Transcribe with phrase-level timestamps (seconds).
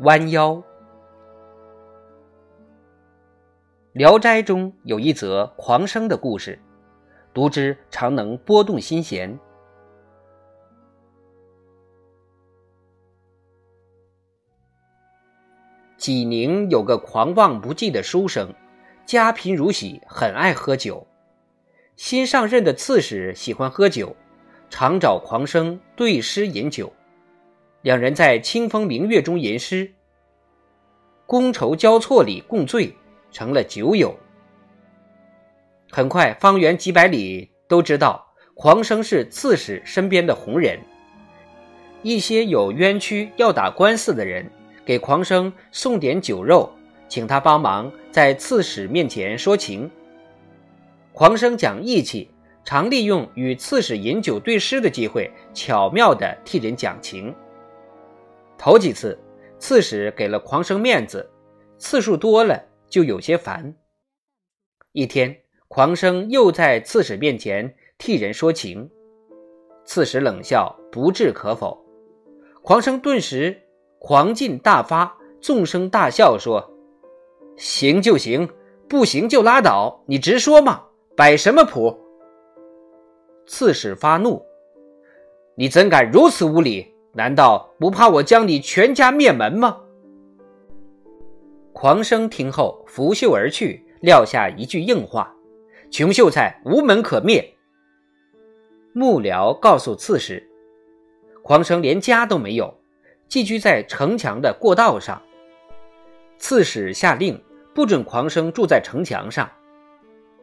[0.00, 0.52] 弯腰，
[3.92, 6.58] 《聊斋》中有一则狂生的故事，
[7.32, 9.38] 读之常能拨动心弦。
[15.96, 18.52] 济宁有个狂妄不羁的书生，
[19.06, 21.06] 家贫如洗，很爱喝酒。
[21.96, 24.14] 新上任的刺史喜欢喝酒，
[24.68, 26.92] 常找狂生对诗饮酒。
[27.82, 29.92] 两人在清风明月中吟诗，
[31.26, 32.94] 觥筹交错里共醉，
[33.30, 34.18] 成了酒友。
[35.90, 40.80] 很快，方圆几百里都知道狂生是刺史身边的红人。
[42.02, 44.50] 一些有冤屈要打官司的人，
[44.84, 46.72] 给狂生送点酒肉，
[47.08, 49.88] 请他帮忙在刺史面前说情。
[51.12, 52.30] 狂生讲义气，
[52.64, 57.34] 常利用与刺史饮酒对诗的机会，巧妙地替人讲情。
[58.58, 59.18] 头几次，
[59.58, 61.28] 刺史给了狂生面子，
[61.78, 63.74] 次数多了就有些烦。
[64.92, 65.36] 一天，
[65.68, 68.90] 狂生又在刺史面前替人说情，
[69.84, 71.78] 刺史冷笑，不置可否。
[72.62, 73.62] 狂生顿时
[73.98, 76.72] 狂劲大发，纵声大笑说
[77.56, 78.48] ：“行就行，
[78.88, 80.82] 不行就拉倒，你直说嘛，
[81.14, 81.96] 摆什么谱？”
[83.46, 84.44] 刺史发怒
[85.56, 89.78] ：“你怎敢如此无礼？”难道不怕我将你全家灭门吗？
[91.72, 95.34] 狂生听后拂袖而去，撂下一句硬话
[95.90, 97.56] ：“穷秀才无门可灭。”
[98.92, 100.46] 幕僚告诉刺史，
[101.42, 102.78] 狂生连家都没有，
[103.28, 105.22] 寄居在城墙的过道上。
[106.38, 107.42] 刺史下令
[107.74, 109.50] 不准狂生住在城墙上。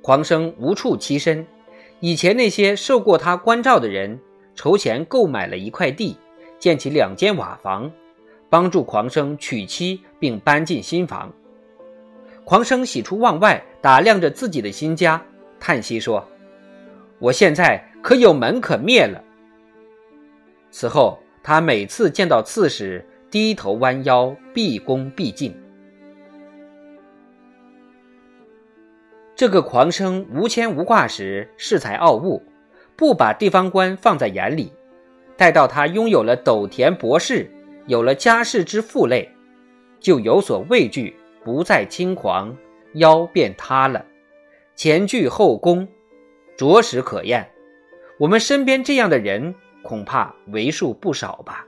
[0.00, 1.46] 狂生无处栖身，
[2.00, 4.18] 以前那些受过他关照的人
[4.54, 6.16] 筹钱购买了一块地。
[6.64, 7.92] 建起两间瓦房，
[8.48, 11.30] 帮助狂生娶妻，并搬进新房。
[12.42, 15.22] 狂生喜出望外，打量着自己的新家，
[15.60, 16.26] 叹息说
[17.20, 19.22] ：“我现在可有门可灭了。”
[20.72, 25.54] 此后，他每次见到刺史，低头弯腰，毕恭毕敬。
[29.36, 32.42] 这个狂生无牵无挂时，恃才傲物，
[32.96, 34.72] 不把地方官放在眼里。
[35.36, 37.50] 待到他拥有了斗田博士，
[37.86, 39.28] 有了家世之父累，
[39.98, 42.56] 就有所畏惧，不再轻狂，
[42.94, 44.06] 腰便塌了，
[44.76, 45.88] 前倨后恭，
[46.56, 47.50] 着实可厌。
[48.18, 49.52] 我们身边这样的人
[49.82, 51.66] 恐怕为数不少吧。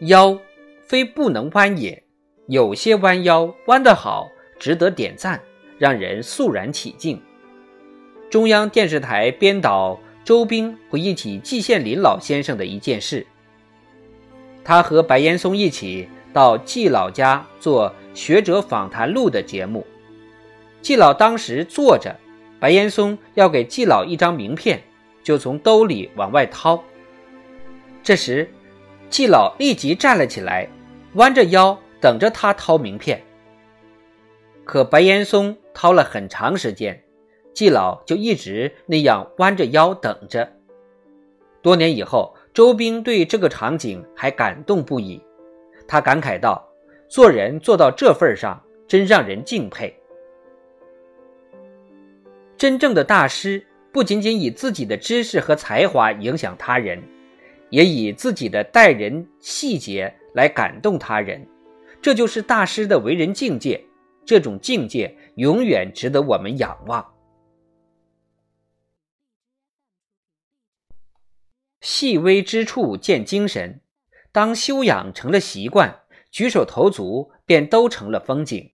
[0.00, 0.38] 腰
[0.84, 2.02] 非不能弯也，
[2.46, 4.26] 有些弯腰弯得好，
[4.58, 5.38] 值得点赞，
[5.76, 7.20] 让人肃然起敬。
[8.30, 10.00] 中央电视台编导。
[10.30, 13.26] 周兵回忆起季羡林老先生的一件事。
[14.62, 19.84] 他和白岩松一起到季老家做学者访谈录的节目。
[20.82, 22.14] 季老当时坐着，
[22.60, 24.80] 白岩松要给季老一张名片，
[25.24, 26.80] 就从兜里往外掏。
[28.00, 28.48] 这时，
[29.08, 30.68] 季老立即站了起来，
[31.14, 33.20] 弯着腰等着他掏名片。
[34.64, 37.02] 可白岩松掏了很长时间。
[37.52, 40.50] 季老就一直那样弯着腰等着。
[41.62, 45.20] 多年以后，周兵对这个场景还感动不已。
[45.86, 46.66] 他感慨道
[47.06, 48.58] ：“做人做到这份上，
[48.88, 49.94] 真让人敬佩。
[52.56, 53.62] 真正的大师，
[53.92, 57.02] 不仅仅以自己的知识和才华影响他人，
[57.68, 61.46] 也以自己的待人细节来感动他人。
[62.00, 63.82] 这就是大师的为人境界。
[64.24, 67.04] 这种境界永远值得我们仰望。”
[71.92, 73.80] 细微之处见精神，
[74.30, 78.70] 当修养成了习惯，举手投足便都成了风景。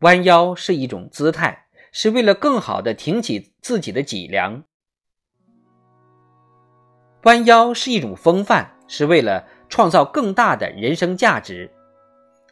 [0.00, 4.62] 弯腰是一种姿态，是为了更好的挺起自己的脊梁。
[7.22, 11.72] 弯腰是一种风范，是为了创造更大的人生价值。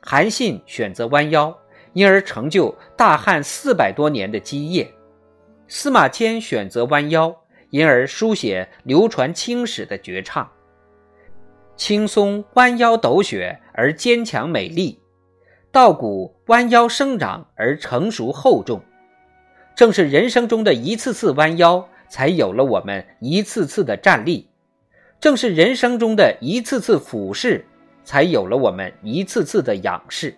[0.01, 1.55] 韩信选择弯腰，
[1.93, 4.87] 因而成就大汉四百多年的基业；
[5.69, 7.42] 司马迁选择弯腰，
[7.73, 10.47] 因而书写流传青史的绝唱。
[11.75, 15.01] 青松弯腰抖雪而坚强美丽，
[15.71, 18.83] 稻谷弯腰生长而成熟厚重。
[19.75, 24.47] 正是人生中的一次次弯腰，才有了我们一次次的站立；
[25.19, 27.65] 正是人生中的一次次俯视，
[28.05, 30.37] 才有了我们一次次的仰视。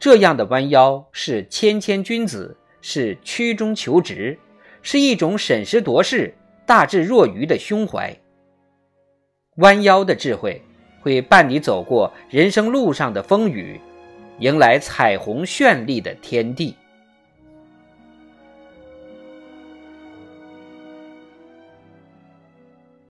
[0.00, 4.36] 这样的弯腰是谦谦君子，是屈中求直，
[4.88, 6.32] 是一种审时度势、
[6.64, 8.16] 大智若愚的胸怀。
[9.56, 10.62] 弯腰的智慧，
[11.00, 13.80] 会伴你走过人生路上的风雨，
[14.38, 16.76] 迎来彩虹绚丽的天地。